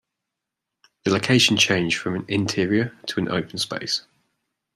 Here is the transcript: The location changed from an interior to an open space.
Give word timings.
The 1.03 1.11
location 1.11 1.57
changed 1.57 1.99
from 1.99 2.15
an 2.15 2.25
interior 2.27 2.95
to 3.05 3.19
an 3.19 3.29
open 3.29 3.59
space. 3.59 4.07